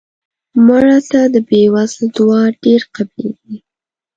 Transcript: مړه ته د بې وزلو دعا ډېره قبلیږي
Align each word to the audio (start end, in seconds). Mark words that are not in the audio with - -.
مړه 0.65 0.99
ته 1.09 1.21
د 1.33 1.35
بې 1.47 1.61
وزلو 1.73 2.07
دعا 2.15 2.41
ډېره 2.63 2.87
قبلیږي 2.95 3.57